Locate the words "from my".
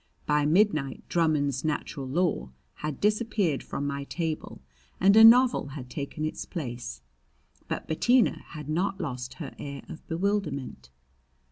3.61-4.03